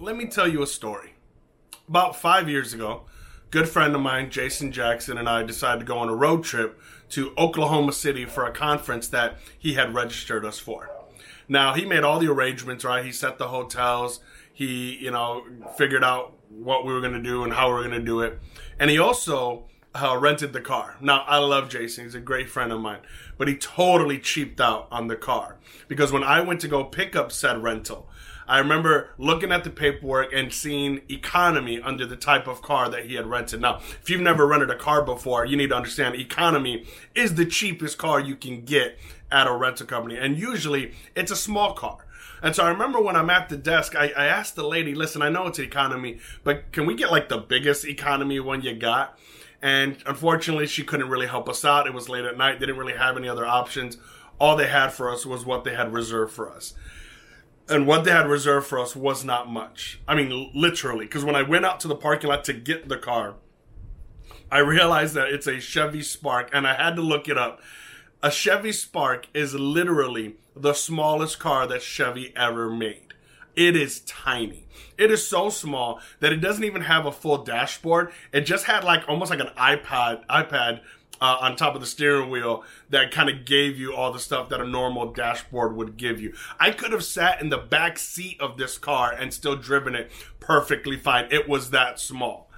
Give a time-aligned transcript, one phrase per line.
[0.00, 1.14] let me tell you a story.
[1.88, 3.02] About five years ago,
[3.50, 6.80] good friend of mine, Jason Jackson, and I decided to go on a road trip
[7.10, 10.90] to Oklahoma City for a conference that he had registered us for.
[11.48, 13.04] Now, he made all the arrangements, right?
[13.04, 14.20] He set the hotels,
[14.52, 15.44] he, you know,
[15.76, 18.20] figured out what we were going to do and how we were going to do
[18.20, 18.38] it.
[18.78, 20.96] And he also uh, rented the car.
[21.00, 22.04] Now, I love Jason.
[22.04, 23.00] He's a great friend of mine.
[23.36, 25.58] But he totally cheaped out on the car.
[25.86, 28.08] Because when I went to go pick up said rental,
[28.46, 33.06] I remember looking at the paperwork and seeing economy under the type of car that
[33.06, 33.60] he had rented.
[33.60, 37.46] Now, if you've never rented a car before, you need to understand economy is the
[37.46, 38.98] cheapest car you can get
[39.30, 40.18] at a rental company.
[40.18, 42.04] And usually it's a small car.
[42.42, 45.22] And so I remember when I'm at the desk, I, I asked the lady, listen,
[45.22, 49.18] I know it's economy, but can we get like the biggest economy one you got?
[49.62, 51.86] And unfortunately, she couldn't really help us out.
[51.86, 52.60] It was late at night.
[52.60, 53.96] They didn't really have any other options.
[54.38, 56.74] All they had for us was what they had reserved for us.
[57.68, 60.00] And what they had reserved for us was not much.
[60.06, 61.06] I mean, literally.
[61.06, 63.36] Because when I went out to the parking lot to get the car,
[64.50, 67.60] I realized that it's a Chevy Spark, and I had to look it up.
[68.22, 73.14] A Chevy Spark is literally the smallest car that Chevy ever made.
[73.56, 74.66] It is tiny.
[74.98, 78.12] It is so small that it doesn't even have a full dashboard.
[78.32, 80.80] It just had like almost like an iPad, iPad
[81.24, 84.50] uh, on top of the steering wheel that kind of gave you all the stuff
[84.50, 86.34] that a normal dashboard would give you.
[86.60, 90.12] I could have sat in the back seat of this car and still driven it
[90.38, 91.26] perfectly fine.
[91.30, 92.50] It was that small.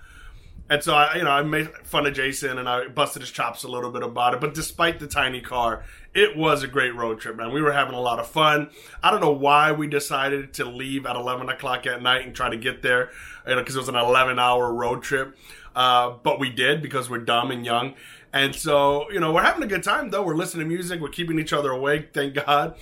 [0.68, 3.62] And so I, you know, I made fun of Jason and I busted his chops
[3.62, 4.40] a little bit about it.
[4.40, 7.52] But despite the tiny car, it was a great road trip, man.
[7.52, 8.70] We were having a lot of fun.
[9.00, 12.50] I don't know why we decided to leave at 11 o'clock at night and try
[12.50, 13.10] to get there,
[13.46, 15.36] you know, because it was an 11 hour road trip.
[15.76, 17.94] Uh, but we did because we're dumb and young.
[18.36, 20.22] And so, you know, we're having a good time though.
[20.22, 21.00] We're listening to music.
[21.00, 22.10] We're keeping each other awake.
[22.12, 22.76] Thank God.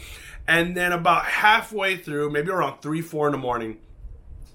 [0.49, 3.79] And then about halfway through, maybe around three, four in the morning,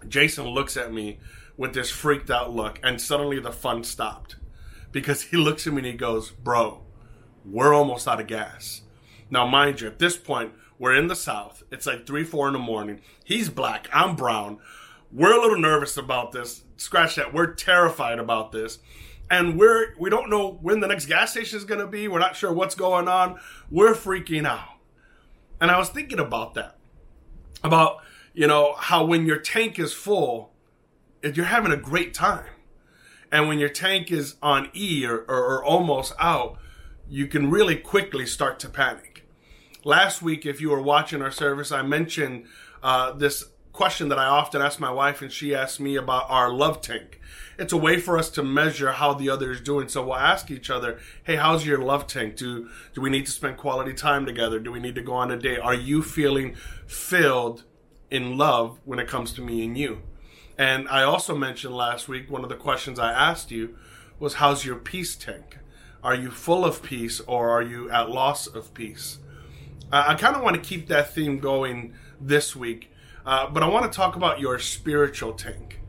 [0.09, 1.19] Jason looks at me
[1.55, 4.35] with this freaked out look, and suddenly the fun stopped
[4.91, 6.81] because he looks at me and he goes, Bro,
[7.45, 8.81] we're almost out of gas.
[9.29, 11.63] Now, mind you, at this point, we're in the South.
[11.71, 12.99] It's like 3, 4 in the morning.
[13.23, 13.87] He's black.
[13.93, 14.59] I'm brown.
[15.13, 16.63] We're a little nervous about this.
[16.75, 17.33] Scratch that.
[17.33, 18.79] We're terrified about this.
[19.29, 22.07] And we're, we don't know when the next gas station is going to be.
[22.07, 23.39] We're not sure what's going on.
[23.69, 24.79] We're freaking out.
[25.61, 26.77] And I was thinking about that.
[27.63, 27.97] About,
[28.33, 30.51] you know, how when your tank is full,
[31.21, 32.45] you're having a great time.
[33.31, 36.57] And when your tank is on E or, or, or, almost out,
[37.07, 39.27] you can really quickly start to panic.
[39.83, 42.45] Last week, if you were watching our service, I mentioned
[42.81, 43.45] uh, this
[43.79, 47.21] question that I often ask my wife, and she asks me about our love tank.
[47.57, 49.87] It's a way for us to measure how the other is doing.
[49.87, 52.35] So we'll ask each other, "Hey, how's your love tank?
[52.35, 54.59] Do do we need to spend quality time together?
[54.59, 55.59] Do we need to go on a date?
[55.59, 56.55] Are you feeling
[56.87, 57.63] filled
[58.11, 60.01] in love when it comes to me and you?"
[60.57, 63.77] And I also mentioned last week one of the questions I asked you
[64.19, 65.57] was how's your peace tank?
[66.03, 69.19] Are you full of peace or are you at loss of peace?
[69.89, 72.91] I kind of want to keep that theme going this week,
[73.29, 75.79] uh, but I want to talk about your spiritual tank.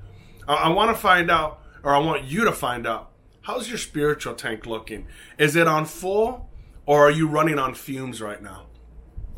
[0.46, 3.78] I, I want to find out, or I want you to find out, how's your
[3.78, 5.06] spiritual tank looking?
[5.38, 6.50] Is it on full
[6.84, 8.66] or are you running on fumes right now?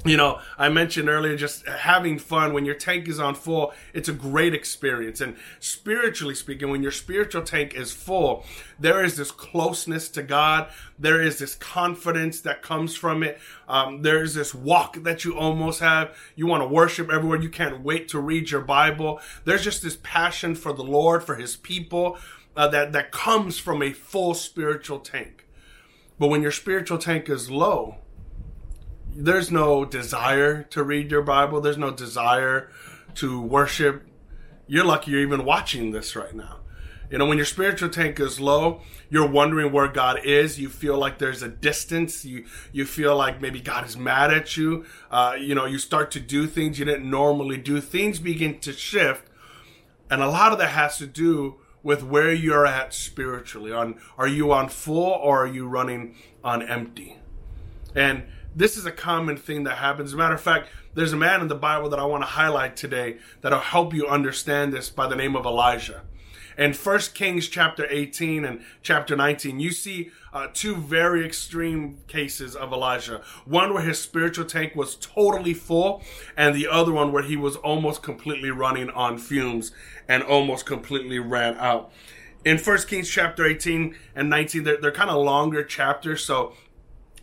[0.05, 4.09] You know, I mentioned earlier just having fun when your tank is on full, it's
[4.09, 5.21] a great experience.
[5.21, 8.45] And spiritually speaking, when your spiritual tank is full,
[8.81, 10.69] there is this closeness to God.
[10.99, 13.39] There is this confidence that comes from it.
[13.69, 16.17] Um, there's this walk that you almost have.
[16.35, 17.41] You want to worship everywhere.
[17.41, 19.21] You can't wait to read your Bible.
[19.45, 22.19] There's just this passion for the Lord, for his people,
[22.57, 25.47] uh, that, that comes from a full spiritual tank.
[26.19, 27.99] But when your spiritual tank is low,
[29.15, 31.61] there's no desire to read your Bible.
[31.61, 32.71] There's no desire
[33.17, 34.07] to worship.
[34.67, 36.59] You're lucky you're even watching this right now.
[37.11, 38.81] You know, when your spiritual tank is low,
[39.11, 40.59] you're wondering where God is.
[40.59, 42.25] You feel like there's a distance.
[42.25, 44.87] You you feel like maybe God is mad at you.
[45.11, 47.83] Uh, you know, you start to do things you didn't normally do.
[47.83, 49.29] Things begin to shift,
[50.11, 53.73] and a lot of that has to do with where you're at spiritually.
[53.73, 57.19] On are you on full or are you running on empty?
[57.95, 58.23] And
[58.55, 60.11] this is a common thing that happens.
[60.11, 62.29] As a matter of fact, there's a man in the Bible that I want to
[62.29, 66.03] highlight today that'll help you understand this by the name of Elijah.
[66.59, 72.55] In 1 Kings chapter 18 and chapter 19, you see uh, two very extreme cases
[72.55, 73.23] of Elijah.
[73.47, 76.03] One where his spiritual tank was totally full,
[76.37, 79.73] and the other one where he was almost completely running on fumes
[80.07, 81.91] and almost completely ran out.
[82.45, 86.53] In 1 Kings chapter 18 and 19, they're, they're kind of longer chapters, so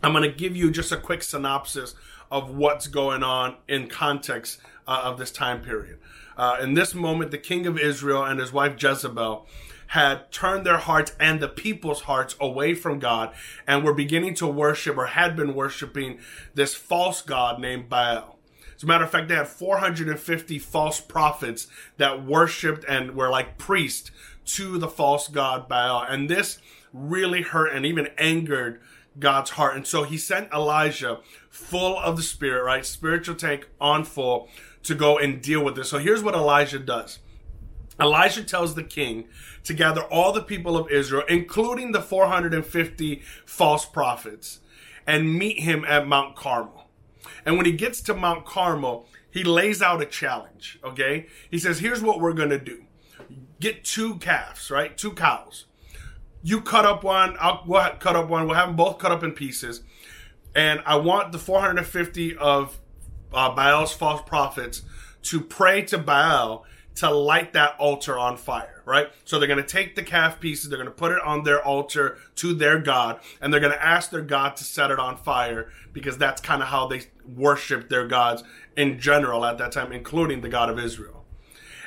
[0.02, 1.94] I'm going to give you just a quick synopsis
[2.30, 5.98] of what's going on in context uh, of this time period.
[6.36, 9.46] Uh, in this moment, the king of Israel and his wife Jezebel
[9.88, 13.34] had turned their hearts and the people's hearts away from God
[13.66, 16.20] and were beginning to worship or had been worshiping
[16.54, 18.38] this false God named Baal.
[18.76, 21.66] As a matter of fact, they had 450 false prophets
[21.98, 24.10] that worshiped and were like priests
[24.46, 26.02] to the false god Baal.
[26.08, 26.58] And this
[26.92, 28.80] really hurt and even angered
[29.18, 29.76] God's heart.
[29.76, 32.84] And so he sent Elijah full of the Spirit, right?
[32.86, 34.48] Spiritual tank on full
[34.84, 35.90] to go and deal with this.
[35.90, 37.18] So here's what Elijah does.
[38.00, 39.24] Elijah tells the king
[39.64, 44.60] to gather all the people of Israel, including the 450 false prophets,
[45.06, 46.88] and meet him at Mount Carmel.
[47.44, 51.26] And when he gets to Mount Carmel, he lays out a challenge, okay?
[51.50, 52.84] He says, here's what we're to do.
[53.60, 54.96] Get two calves, right?
[54.96, 55.66] Two cows.
[56.42, 58.46] You cut up one, I'll we'll cut up one.
[58.46, 59.82] We'll have them both cut up in pieces.
[60.54, 62.78] And I want the 450 of
[63.32, 64.82] uh, Baal's false prophets
[65.22, 66.64] to pray to Baal
[66.96, 69.08] to light that altar on fire, right?
[69.24, 71.64] So they're going to take the calf pieces, they're going to put it on their
[71.64, 75.16] altar to their God, and they're going to ask their God to set it on
[75.16, 78.42] fire because that's kind of how they worship their gods
[78.76, 81.24] in general at that time, including the God of Israel.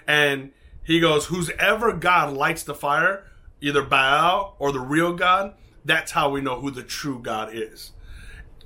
[0.07, 0.51] And
[0.83, 3.25] he goes, Who's ever God lights the fire,
[3.63, 7.93] either Baal or the real God, that's how we know who the true God is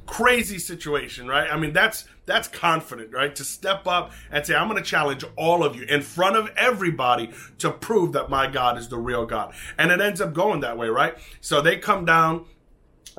[0.07, 1.51] crazy situation, right?
[1.51, 3.33] I mean, that's that's confident, right?
[3.35, 6.49] To step up and say, I'm going to challenge all of you in front of
[6.57, 7.29] everybody
[7.59, 9.53] to prove that my God is the real God.
[9.77, 11.15] And it ends up going that way, right?
[11.39, 12.45] So they come down.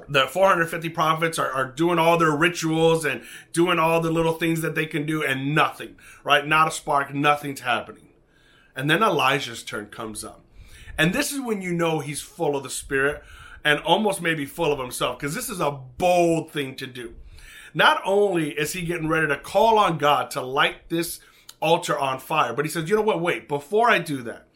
[0.09, 3.23] The 450 prophets are, are doing all their rituals and
[3.53, 6.47] doing all the little things that they can do, and nothing, right?
[6.47, 8.09] Not a spark, nothing's happening.
[8.77, 10.45] And then Elijah's turn comes up.
[10.99, 13.23] And this is when you know he's full of the Spirit
[13.65, 17.15] and almost maybe full of himself because this is a bold thing to do.
[17.73, 21.21] Not only is he getting ready to call on God to light this
[21.61, 23.21] altar on fire, but he says, you know what?
[23.21, 24.49] Wait, before I do that,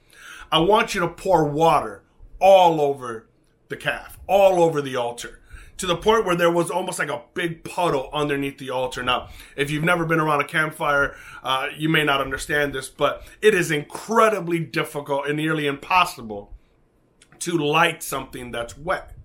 [0.51, 2.03] I want you to pour water
[2.41, 3.27] all over
[3.69, 5.42] the calf, all over the altar
[5.79, 9.03] to the point where there was almost like a big puddle underneath the altar.
[9.03, 13.27] Now, if you've never been around a campfire, uh, you may not understand this, but
[13.41, 16.53] it is incredibly difficult and nearly impossible
[17.41, 19.17] to light something that's wet.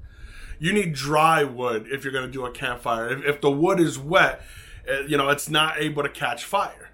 [0.60, 3.10] You need dry wood if you're going to do a campfire.
[3.10, 4.42] If, if the wood is wet,
[4.90, 6.92] uh, you know, it's not able to catch fire.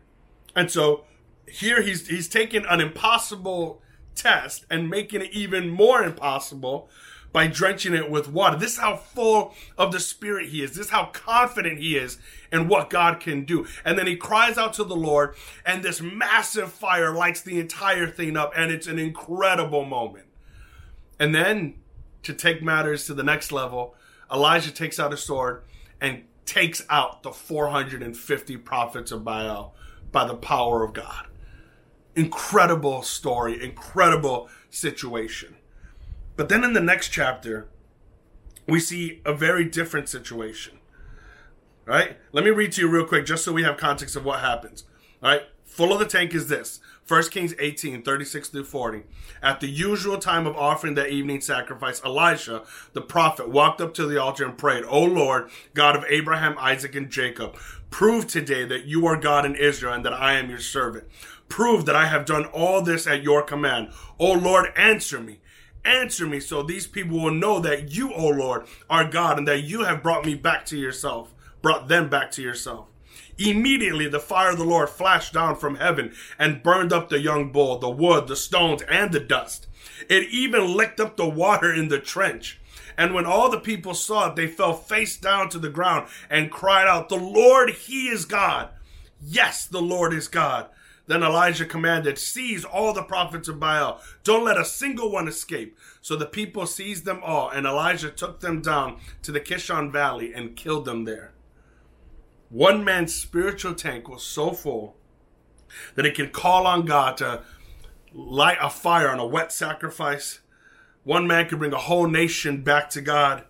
[0.56, 1.06] And so
[1.48, 3.82] here he's he's taking an impossible
[4.16, 6.90] test and making it even more impossible
[7.34, 8.56] by drenching it with water.
[8.56, 10.76] This is how full of the Spirit he is.
[10.76, 12.20] This is how confident he is
[12.52, 13.66] in what God can do.
[13.84, 15.36] And then he cries out to the Lord,
[15.66, 20.28] and this massive fire lights the entire thing up, and it's an incredible moment.
[21.20, 21.76] And then
[22.22, 23.96] to take matters to the next level,
[24.32, 25.64] Elijah takes out a sword
[26.00, 29.74] and takes out the 450 prophets of Baal
[30.12, 31.28] by the power of God.
[32.16, 35.56] Incredible story, incredible situation.
[36.36, 37.68] But then in the next chapter,
[38.68, 40.80] we see a very different situation.
[41.86, 42.18] Right?
[42.32, 44.86] Let me read to you real quick just so we have context of what happens.
[45.22, 45.44] All right?
[45.66, 49.04] Full of the tank is this 1 Kings 18, 36 through 40.
[49.42, 52.64] At the usual time of offering the evening sacrifice, Elisha,
[52.94, 56.96] the prophet, walked up to the altar and prayed, O Lord, God of Abraham, Isaac,
[56.96, 57.56] and Jacob,
[57.90, 61.06] prove today that you are God in Israel and that I am your servant.
[61.50, 63.90] Prove that I have done all this at your command.
[64.20, 65.40] O Lord, answer me.
[65.86, 69.63] Answer me so these people will know that you, O Lord, are God and that
[69.63, 72.88] you have brought me back to yourself, brought them back to yourself.
[73.38, 77.52] Immediately the fire of the Lord flashed down from heaven and burned up the young
[77.52, 79.68] bull, the wood, the stones, and the dust.
[80.10, 82.60] It even licked up the water in the trench.
[82.98, 86.52] And when all the people saw it, they fell face down to the ground and
[86.52, 88.70] cried out, The Lord, He is God.
[89.22, 90.68] Yes, the Lord is God.
[91.05, 94.01] Then Elijah commanded, Seize all the prophets of Baal.
[94.24, 95.77] Don't let a single one escape.
[96.01, 100.33] So the people seized them all, and Elijah took them down to the Kishon Valley
[100.33, 101.33] and killed them there.
[102.50, 104.95] One man's spiritual tank was so full
[105.95, 107.43] that it can call on God to
[108.13, 110.39] light a fire on a wet sacrifice.
[111.03, 113.43] One man could bring a whole nation back to God.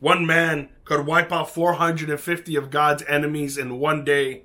[0.00, 4.42] One man could wipe out 450 of God's enemies in one day.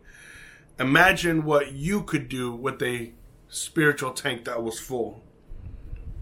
[0.77, 3.13] Imagine what you could do with a
[3.47, 5.23] spiritual tank that was full.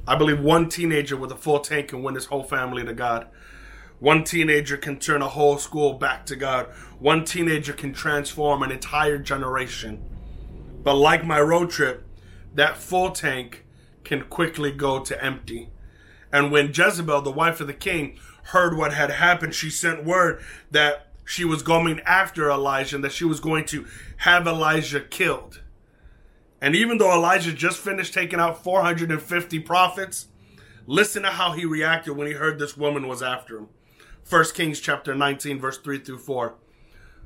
[0.07, 3.27] I believe one teenager with a full tank can win his whole family to God.
[3.99, 6.67] One teenager can turn a whole school back to God.
[6.99, 10.03] One teenager can transform an entire generation.
[10.83, 12.05] But like my road trip,
[12.53, 13.65] that full tank
[14.03, 15.69] can quickly go to empty.
[16.31, 20.43] And when Jezebel, the wife of the king, heard what had happened, she sent word
[20.69, 23.85] that she was going after Elijah and that she was going to
[24.17, 25.61] have Elijah killed.
[26.61, 30.27] And even though Elijah just finished taking out 450 prophets,
[30.85, 33.67] listen to how he reacted when he heard this woman was after him.
[34.29, 36.55] 1 Kings chapter 19, verse 3 through 4.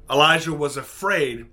[0.10, 1.46] Elijah was afraid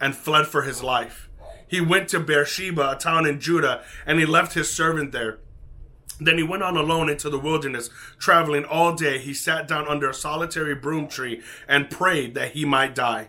[0.00, 1.28] and fled for his life.
[1.68, 5.38] He went to Beersheba, a town in Judah, and he left his servant there.
[6.20, 9.18] Then he went on alone into the wilderness, traveling all day.
[9.18, 13.28] He sat down under a solitary broom tree and prayed that he might die.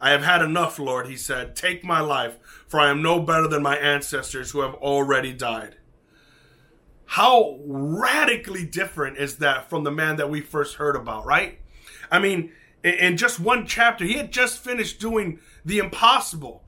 [0.00, 1.56] I have had enough, Lord, he said.
[1.56, 2.36] Take my life,
[2.68, 5.76] for I am no better than my ancestors who have already died.
[7.06, 11.58] How radically different is that from the man that we first heard about, right?
[12.10, 16.63] I mean, in just one chapter, he had just finished doing the impossible,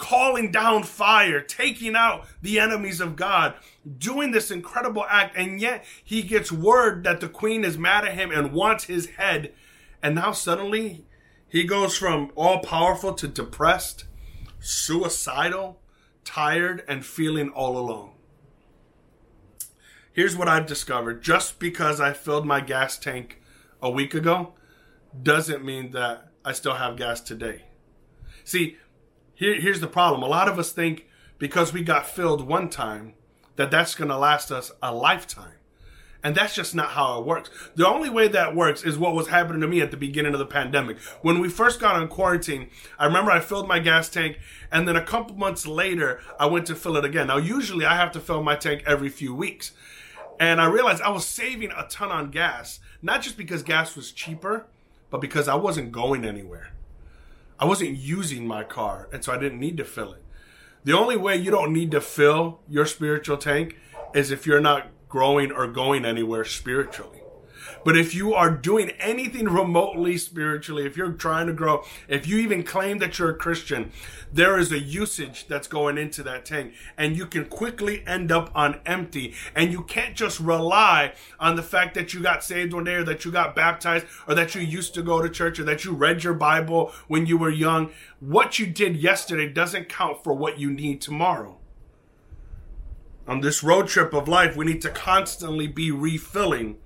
[0.00, 3.54] calling down fire, taking out the enemies of God,
[3.98, 8.14] doing this incredible act, and yet he gets word that the queen is mad at
[8.14, 9.52] him and wants his head.
[10.02, 11.04] And now suddenly
[11.48, 14.06] he goes from all powerful to depressed,
[14.58, 15.80] suicidal,
[16.24, 18.12] tired, and feeling all alone.
[20.12, 23.40] Here's what I've discovered just because I filled my gas tank
[23.80, 24.54] a week ago
[25.22, 27.64] doesn't mean that I still have gas today.
[28.44, 28.78] See,
[29.40, 30.22] here, here's the problem.
[30.22, 31.06] A lot of us think
[31.38, 33.14] because we got filled one time
[33.56, 35.54] that that's going to last us a lifetime.
[36.22, 37.48] And that's just not how it works.
[37.74, 40.40] The only way that works is what was happening to me at the beginning of
[40.40, 40.98] the pandemic.
[41.22, 42.68] When we first got on quarantine,
[42.98, 44.38] I remember I filled my gas tank
[44.70, 47.28] and then a couple months later, I went to fill it again.
[47.28, 49.72] Now, usually I have to fill my tank every few weeks.
[50.38, 54.12] And I realized I was saving a ton on gas, not just because gas was
[54.12, 54.66] cheaper,
[55.08, 56.72] but because I wasn't going anywhere.
[57.60, 60.24] I wasn't using my car, and so I didn't need to fill it.
[60.82, 63.76] The only way you don't need to fill your spiritual tank
[64.14, 67.19] is if you're not growing or going anywhere spiritually.
[67.84, 72.38] But if you are doing anything remotely spiritually, if you're trying to grow, if you
[72.38, 73.92] even claim that you're a Christian,
[74.32, 78.50] there is a usage that's going into that tank and you can quickly end up
[78.54, 79.34] on empty.
[79.54, 83.04] And you can't just rely on the fact that you got saved one day or
[83.04, 85.92] that you got baptized or that you used to go to church or that you
[85.92, 87.90] read your Bible when you were young.
[88.20, 91.60] What you did yesterday doesn't count for what you need tomorrow
[93.30, 96.76] on this road trip of life, we need to constantly be refilling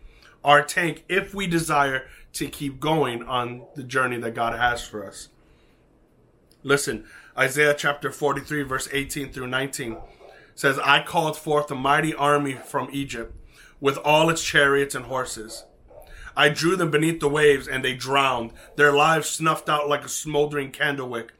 [0.45, 5.07] our tank if we desire to keep going on the journey that God has for
[5.07, 5.29] us.
[6.63, 7.05] Listen,
[7.37, 9.97] Isaiah chapter 43, verse 18 through 19
[10.55, 13.35] says, I called forth a mighty army from Egypt
[13.81, 15.65] with all its chariots and horses.
[16.37, 20.09] I drew them beneath the waves and they drowned, their lives snuffed out like a
[20.09, 21.33] smoldering candle wick.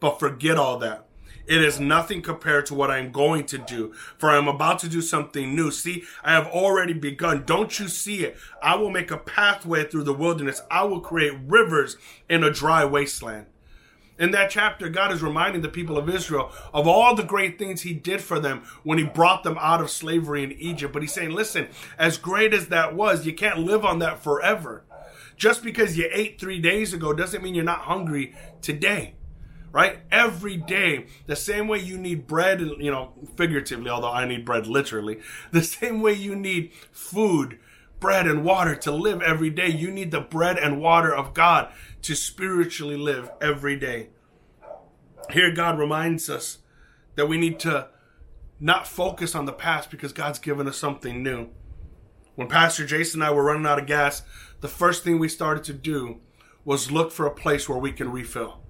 [0.00, 1.06] But forget all that.
[1.46, 4.78] It is nothing compared to what I am going to do, for I am about
[4.80, 5.70] to do something new.
[5.70, 7.44] See, I have already begun.
[7.44, 8.36] Don't you see it?
[8.62, 10.62] I will make a pathway through the wilderness.
[10.70, 11.96] I will create rivers
[12.28, 13.46] in a dry wasteland.
[14.18, 17.82] In that chapter, God is reminding the people of Israel of all the great things
[17.82, 20.92] He did for them when He brought them out of slavery in Egypt.
[20.92, 21.68] But He's saying, listen,
[21.98, 24.84] as great as that was, you can't live on that forever.
[25.36, 29.14] Just because you ate three days ago doesn't mean you're not hungry today
[29.72, 30.00] right?
[30.10, 34.66] Every day, the same way you need bread, you know, figuratively, although I need bread
[34.66, 37.58] literally, the same way you need food,
[37.98, 41.72] bread, and water to live every day, you need the bread and water of God
[42.02, 44.10] to spiritually live every day.
[45.30, 46.58] Here, God reminds us
[47.14, 47.88] that we need to
[48.60, 51.48] not focus on the past because God's given us something new.
[52.34, 54.22] When Pastor Jason and I were running out of gas,
[54.60, 56.20] the first thing we started to do
[56.64, 58.61] was look for a place where we can refill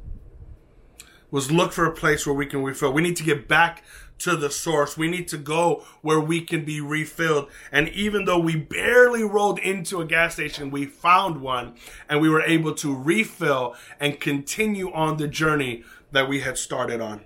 [1.33, 2.93] was look for a place where we can refill.
[2.93, 3.83] We need to get back
[4.19, 4.97] to the source.
[4.97, 7.51] We need to go where we can be refilled.
[7.73, 11.75] And even though we barely rolled into a gas station, we found one
[12.09, 17.01] and we were able to refill and continue on the journey that we had started
[17.01, 17.23] on.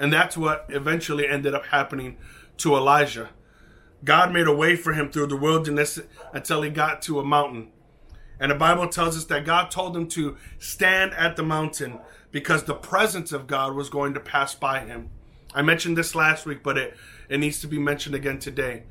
[0.00, 2.16] And that's what eventually ended up happening
[2.56, 3.28] to Elijah.
[4.02, 6.00] God made a way for him through the wilderness
[6.32, 7.70] until he got to a mountain.
[8.40, 12.00] And the Bible tells us that God told him to stand at the mountain
[12.34, 15.08] because the presence of God was going to pass by him.
[15.54, 16.96] I mentioned this last week, but it,
[17.28, 18.82] it needs to be mentioned again today.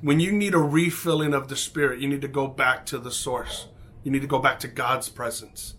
[0.00, 3.10] When you need a refilling of the Spirit, you need to go back to the
[3.10, 3.66] source.
[4.02, 5.74] You need to go back to God's presence.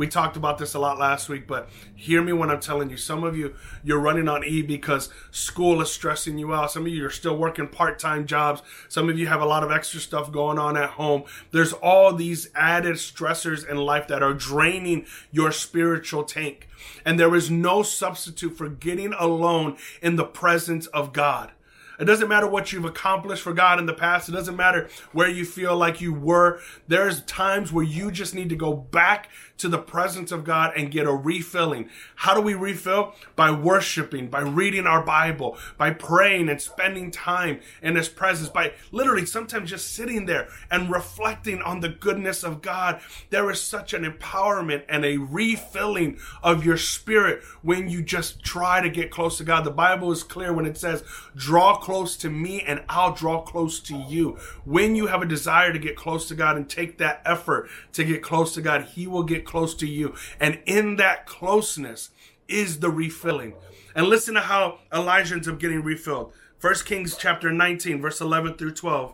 [0.00, 2.96] We talked about this a lot last week, but hear me when I'm telling you.
[2.96, 3.54] Some of you,
[3.84, 6.72] you're running on E because school is stressing you out.
[6.72, 8.62] Some of you are still working part time jobs.
[8.88, 11.24] Some of you have a lot of extra stuff going on at home.
[11.50, 16.66] There's all these added stressors in life that are draining your spiritual tank.
[17.04, 21.52] And there is no substitute for getting alone in the presence of God.
[22.00, 24.30] It doesn't matter what you've accomplished for God in the past.
[24.30, 26.58] It doesn't matter where you feel like you were.
[26.88, 29.28] There's times where you just need to go back
[29.60, 31.88] to the presence of God and get a refilling.
[32.16, 33.14] How do we refill?
[33.36, 38.72] By worshiping, by reading our Bible, by praying and spending time in His presence, by
[38.90, 43.00] literally sometimes just sitting there and reflecting on the goodness of God.
[43.30, 48.80] There is such an empowerment and a refilling of your spirit when you just try
[48.80, 49.64] to get close to God.
[49.64, 51.04] The Bible is clear when it says,
[51.36, 54.38] draw close to me and I'll draw close to you.
[54.64, 58.04] When you have a desire to get close to God and take that effort to
[58.04, 60.14] get close to God, He will get close to you.
[60.38, 62.10] And in that closeness
[62.46, 63.54] is the refilling.
[63.96, 66.32] And listen to how Elijah ends up getting refilled.
[66.58, 69.12] First Kings chapter 19, verse 11 through 12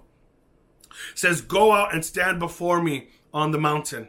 [1.14, 4.08] says, Go out and stand before me on the mountain.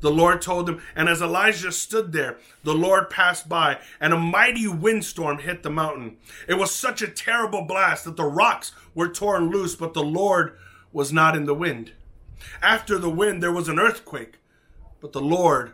[0.00, 4.18] The Lord told him, and as Elijah stood there, the Lord passed by, and a
[4.18, 6.18] mighty windstorm hit the mountain.
[6.46, 10.56] It was such a terrible blast that the rocks were torn loose, but the Lord
[10.92, 11.92] was not in the wind.
[12.62, 14.34] After the wind, there was an earthquake,
[15.00, 15.72] but the Lord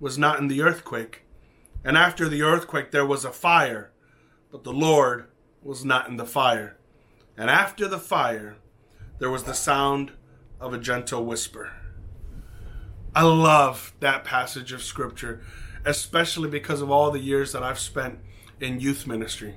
[0.00, 1.22] was not in the earthquake.
[1.84, 3.90] And after the earthquake, there was a fire,
[4.50, 5.26] but the Lord
[5.62, 6.76] was not in the fire.
[7.36, 8.56] And after the fire,
[9.18, 10.12] there was the sound
[10.60, 11.72] of a gentle whisper.
[13.14, 15.40] I love that passage of scripture,
[15.84, 18.18] especially because of all the years that I've spent
[18.60, 19.56] in youth ministry.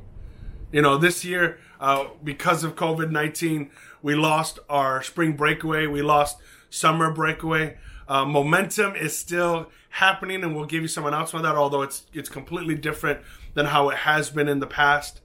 [0.72, 3.72] You know, this year, uh, because of COVID 19,
[4.02, 6.38] we lost our spring breakaway, we lost
[6.70, 7.78] summer breakaway.
[8.08, 11.60] Uh, momentum is still happening, and we'll give you some announcement of that.
[11.60, 13.20] Although it's it's completely different
[13.54, 15.22] than how it has been in the past.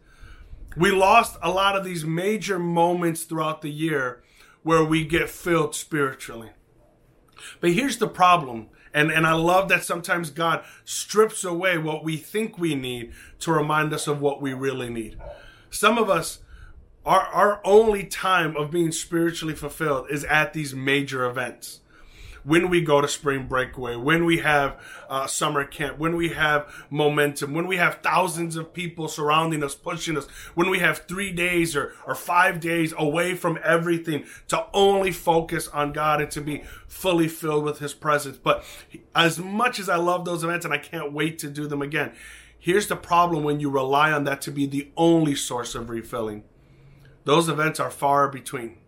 [0.76, 4.22] We lost a lot of these major moments throughout the year
[4.62, 6.50] where we get filled spiritually.
[7.60, 8.68] But here's the problem.
[8.94, 13.52] And, and I love that sometimes God strips away what we think we need to
[13.52, 15.18] remind us of what we really need.
[15.70, 16.40] Some of us,
[17.04, 21.80] our, our only time of being spiritually fulfilled is at these major events
[22.44, 26.72] when we go to spring breakaway, when we have uh, summer camp, when we have
[26.90, 31.32] momentum, when we have thousands of people surrounding us, pushing us, when we have three
[31.32, 36.40] days or, or five days away from everything to only focus on God and to
[36.40, 38.36] be fully filled with His presence.
[38.36, 38.64] But
[39.14, 42.12] as much as I love those events and I can't wait to do them again,
[42.58, 46.44] here's the problem when you rely on that to be the only source of refilling.
[47.24, 48.78] Those events are far between.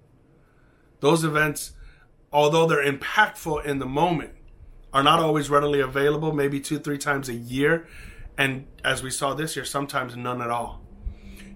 [0.98, 1.73] Those events
[2.34, 4.32] although they're impactful in the moment,
[4.92, 7.86] are not always readily available, maybe two, three times a year.
[8.36, 10.82] And as we saw this year, sometimes none at all.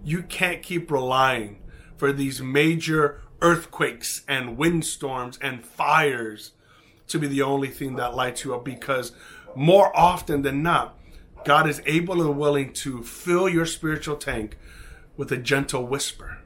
[0.04, 1.60] You can't keep relying
[1.96, 6.52] for these major earthquakes and windstorms and fires
[7.08, 9.12] to be the only thing that lights you up because
[9.56, 10.96] more often than not,
[11.44, 14.56] God is able and willing to fill your spiritual tank
[15.16, 16.38] with a gentle whisper.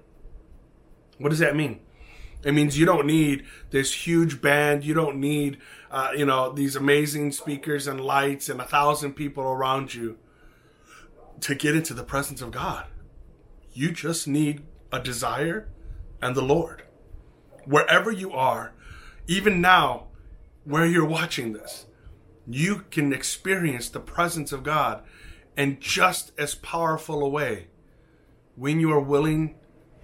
[1.18, 1.80] What does that mean?
[2.44, 4.84] It means you don't need this huge band.
[4.84, 5.58] You don't need,
[5.90, 10.18] uh, you know, these amazing speakers and lights and a thousand people around you
[11.40, 12.86] to get into the presence of God.
[13.72, 15.68] You just need a desire
[16.20, 16.82] and the Lord.
[17.64, 18.72] Wherever you are,
[19.26, 20.08] even now,
[20.64, 21.86] where you're watching this,
[22.46, 25.02] you can experience the presence of God
[25.56, 27.68] in just as powerful a way
[28.56, 29.54] when you are willing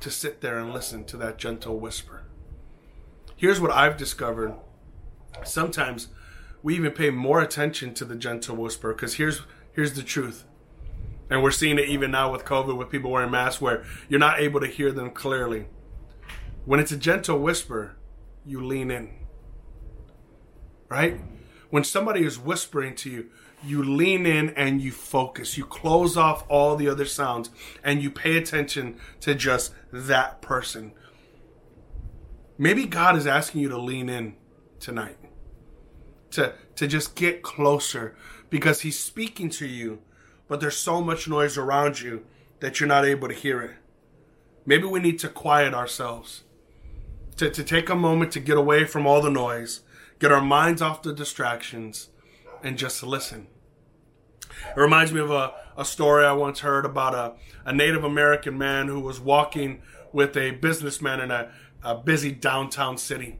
[0.00, 2.17] to sit there and listen to that gentle whisper
[3.38, 4.54] here's what I've discovered.
[5.44, 6.08] Sometimes
[6.62, 9.40] we even pay more attention to the gentle whisper because here's
[9.72, 10.44] here's the truth.
[11.30, 14.40] And we're seeing it even now with COVID with people wearing masks where you're not
[14.40, 15.66] able to hear them clearly.
[16.64, 17.96] When it's a gentle whisper,
[18.44, 19.10] you lean in.
[20.88, 21.20] Right?
[21.70, 23.26] When somebody is whispering to you,
[23.62, 25.58] you lean in and you focus.
[25.58, 27.50] You close off all the other sounds
[27.84, 30.92] and you pay attention to just that person.
[32.58, 34.34] Maybe God is asking you to lean in
[34.80, 35.16] tonight.
[36.32, 38.14] To to just get closer
[38.50, 40.00] because he's speaking to you,
[40.46, 42.26] but there's so much noise around you
[42.60, 43.76] that you're not able to hear it.
[44.66, 46.44] Maybe we need to quiet ourselves.
[47.38, 49.80] To, to take a moment to get away from all the noise,
[50.18, 52.10] get our minds off the distractions,
[52.62, 53.46] and just listen.
[54.76, 58.58] It reminds me of a, a story I once heard about a, a Native American
[58.58, 63.38] man who was walking with a businessman and a a busy downtown city,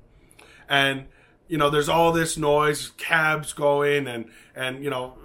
[0.69, 1.07] and
[1.49, 5.19] you know there's all this noise, cabs going, and and you know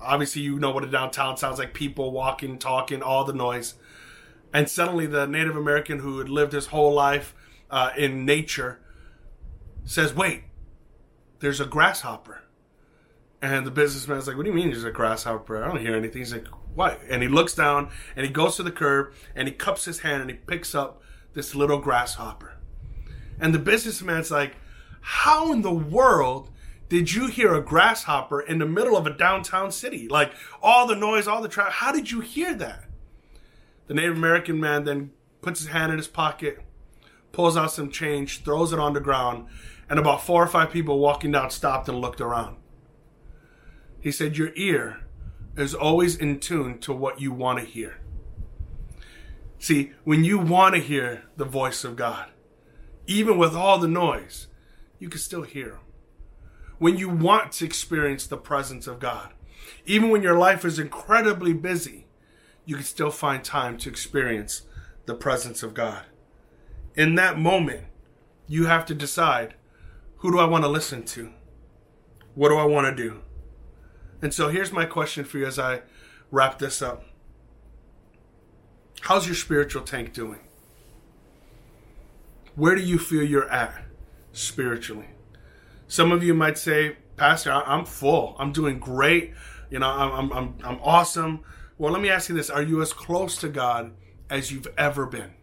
[0.00, 3.74] obviously you know what a downtown sounds like, people walking, talking, all the noise,
[4.52, 7.34] and suddenly the Native American who had lived his whole life
[7.70, 8.80] uh, in nature
[9.84, 10.44] says, "Wait,
[11.40, 12.42] there's a grasshopper."
[13.40, 15.62] And the businessman's like, "What do you mean there's a grasshopper?
[15.62, 17.00] I don't hear anything." He's like, What?
[17.08, 20.22] And he looks down and he goes to the curb and he cups his hand
[20.22, 21.02] and he picks up
[21.34, 22.57] this little grasshopper.
[23.40, 24.56] And the businessman's like,
[25.00, 26.50] How in the world
[26.88, 30.08] did you hear a grasshopper in the middle of a downtown city?
[30.08, 31.74] Like all the noise, all the traffic.
[31.74, 32.84] How did you hear that?
[33.86, 35.10] The Native American man then
[35.42, 36.60] puts his hand in his pocket,
[37.32, 39.46] pulls out some change, throws it on the ground,
[39.88, 42.56] and about four or five people walking down stopped and looked around.
[44.00, 45.00] He said, Your ear
[45.56, 48.00] is always in tune to what you want to hear.
[49.58, 52.28] See, when you want to hear the voice of God,
[53.08, 54.48] even with all the noise,
[54.98, 55.78] you can still hear.
[56.78, 59.32] When you want to experience the presence of God,
[59.86, 62.06] even when your life is incredibly busy,
[62.66, 64.62] you can still find time to experience
[65.06, 66.04] the presence of God.
[66.94, 67.84] In that moment,
[68.46, 69.54] you have to decide
[70.18, 71.32] who do I want to listen to?
[72.34, 73.22] What do I want to do?
[74.20, 75.80] And so here's my question for you as I
[76.30, 77.04] wrap this up
[79.02, 80.40] How's your spiritual tank doing?
[82.58, 83.84] Where do you feel you're at
[84.32, 85.10] spiritually?
[85.86, 88.34] Some of you might say, Pastor, I'm full.
[88.36, 89.32] I'm doing great.
[89.70, 91.44] You know, I'm, I'm, I'm awesome.
[91.78, 93.92] Well, let me ask you this Are you as close to God
[94.28, 95.34] as you've ever been?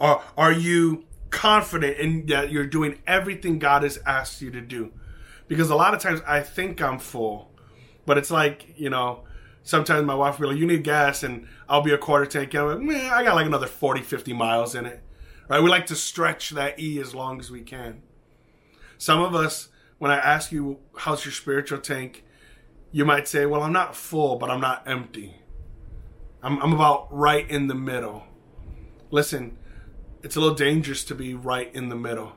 [0.00, 4.90] Or are you confident in that you're doing everything God has asked you to do?
[5.48, 7.50] Because a lot of times I think I'm full,
[8.06, 9.24] but it's like, you know,
[9.64, 12.54] sometimes my wife will be like, you need gas, and I'll be a quarter tank.
[12.54, 15.02] And I'm like, man, I got like another 40, 50 miles in it.
[15.48, 15.62] Right?
[15.62, 18.02] We like to stretch that E as long as we can.
[18.98, 22.24] Some of us, when I ask you, how's your spiritual tank?
[22.92, 25.36] You might say, well, I'm not full, but I'm not empty.
[26.42, 28.24] I'm, I'm about right in the middle.
[29.10, 29.58] Listen,
[30.22, 32.32] it's a little dangerous to be right in the middle.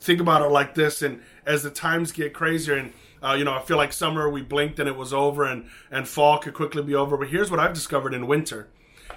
[0.00, 3.52] Think about it like this, and as the times get crazier, and uh, you know,
[3.52, 6.82] I feel like summer we blinked and it was over, and and fall could quickly
[6.82, 7.16] be over.
[7.16, 8.68] But here's what I've discovered in winter: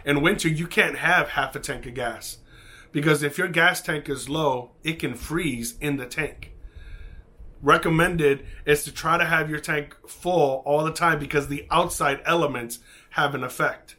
[0.03, 2.38] in winter, you can't have half a tank of gas
[2.91, 6.54] because if your gas tank is low, it can freeze in the tank.
[7.62, 12.21] Recommended is to try to have your tank full all the time because the outside
[12.25, 12.80] elements
[13.12, 13.95] have an effect.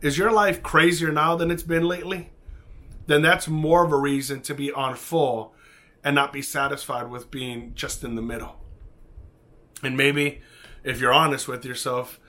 [0.00, 2.30] Is your life crazier now than it's been lately?
[3.06, 5.54] Then that's more of a reason to be on full
[6.04, 8.56] and not be satisfied with being just in the middle.
[9.82, 10.40] And maybe
[10.84, 12.20] if you're honest with yourself,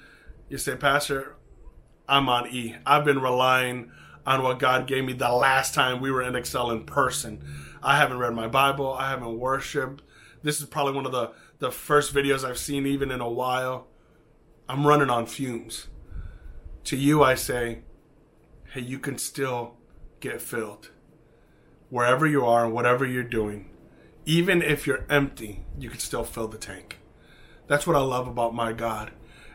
[0.49, 1.36] you say, Pastor,
[2.08, 2.76] I'm on E.
[2.86, 3.91] I've been relying
[4.25, 7.43] on what God gave me the last time we were in Excel in person.
[7.81, 8.93] I haven't read my Bible.
[8.93, 10.01] I haven't worshiped.
[10.41, 13.88] This is probably one of the, the first videos I've seen even in a while.
[14.67, 15.88] I'm running on fumes.
[16.86, 17.79] To you, I say,
[18.73, 19.75] hey, you can still
[20.19, 20.89] get filled
[21.89, 23.69] wherever you are, and whatever you're doing,
[24.25, 26.97] even if you're empty, you can still fill the tank.
[27.67, 29.12] That's what I love about my God.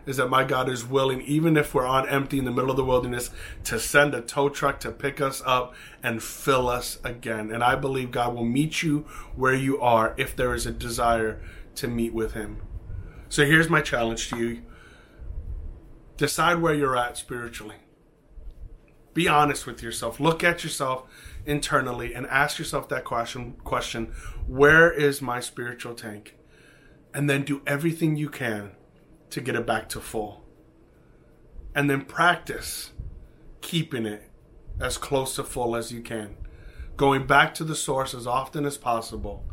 [0.09, 2.77] Is that my God is willing, even if we're on empty in the middle of
[2.77, 3.31] the wilderness,
[3.65, 7.53] to send a tow truck to pick us up and fill us again.
[7.53, 9.01] And I believe God will meet you
[9.37, 11.41] where you are if there is a desire
[11.77, 12.63] to meet with Him.
[13.29, 14.63] So here's my challenge to you
[16.17, 17.77] decide where you're at spiritually.
[19.15, 20.19] Be honest with yourself.
[20.19, 21.05] Look at yourself
[21.49, 24.13] internally and ask yourself that question question
[24.47, 26.37] where is my spiritual tank
[27.15, 28.71] and then do everything you can
[29.31, 30.45] to get it back to full.
[31.75, 32.93] And then practice
[33.61, 34.23] keeping it
[34.81, 36.37] as close to full as you can.
[36.97, 39.45] Going back to the source as often as possible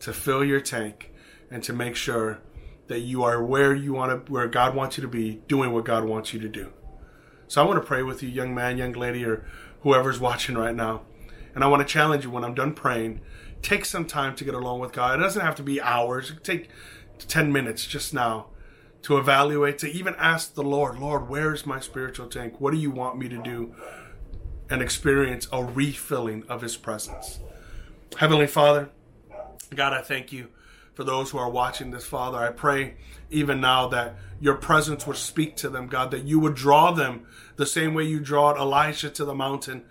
[0.00, 1.12] to fill your tank
[1.50, 2.40] and to make sure
[2.88, 5.84] that you are where you want to where God wants you to be doing what
[5.84, 6.72] God wants you to do.
[7.46, 9.44] So I want to pray with you young man young lady or
[9.82, 11.02] whoever's watching right now.
[11.54, 13.20] And I want to challenge you when I'm done praying,
[13.62, 15.18] take some time to get along with God.
[15.18, 16.32] It doesn't have to be hours.
[16.42, 16.68] take
[17.18, 18.46] 10 minutes just now
[19.02, 22.60] to evaluate, to even ask the Lord, Lord, where is my spiritual tank?
[22.60, 23.74] What do you want me to do?
[24.70, 27.40] And experience a refilling of His presence.
[28.16, 28.90] Heavenly Father,
[29.74, 30.48] God, I thank you
[30.94, 32.38] for those who are watching this, Father.
[32.38, 32.96] I pray
[33.30, 37.26] even now that your presence would speak to them, God, that you would draw them
[37.56, 39.84] the same way you drawed Elijah to the mountain.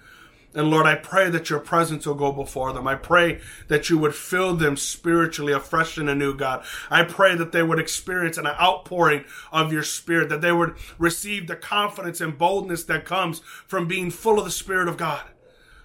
[0.58, 2.88] And Lord, I pray that your presence will go before them.
[2.88, 6.66] I pray that you would fill them spiritually afresh and anew, God.
[6.90, 11.46] I pray that they would experience an outpouring of your spirit, that they would receive
[11.46, 15.22] the confidence and boldness that comes from being full of the Spirit of God.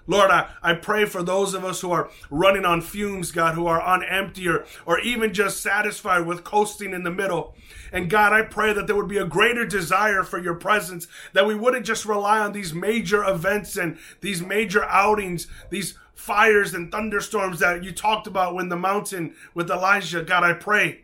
[0.07, 3.67] Lord, I, I pray for those of us who are running on fumes, God, who
[3.67, 7.55] are on empty or, or even just satisfied with coasting in the middle.
[7.93, 11.47] And God, I pray that there would be a greater desire for your presence, that
[11.47, 16.91] we wouldn't just rely on these major events and these major outings, these fires and
[16.91, 20.23] thunderstorms that you talked about when the mountain with Elijah.
[20.23, 21.03] God, I pray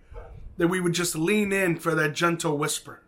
[0.58, 3.00] that we would just lean in for that gentle whisper,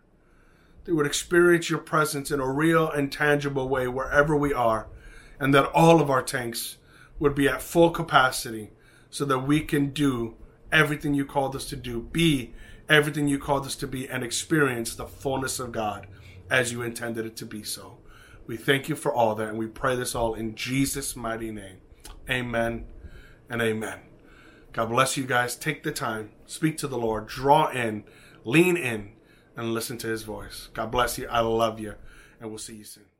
[0.85, 4.87] they would experience your presence in a real and tangible way wherever we are,
[5.41, 6.77] and that all of our tanks
[7.19, 8.69] would be at full capacity
[9.09, 10.35] so that we can do
[10.71, 12.53] everything you called us to do, be
[12.87, 16.05] everything you called us to be, and experience the fullness of God
[16.49, 17.97] as you intended it to be so.
[18.45, 21.77] We thank you for all that, and we pray this all in Jesus' mighty name.
[22.29, 22.85] Amen
[23.49, 23.99] and amen.
[24.73, 25.55] God bless you guys.
[25.55, 28.03] Take the time, speak to the Lord, draw in,
[28.45, 29.13] lean in,
[29.57, 30.69] and listen to his voice.
[30.73, 31.27] God bless you.
[31.29, 31.95] I love you,
[32.39, 33.10] and we'll see you soon.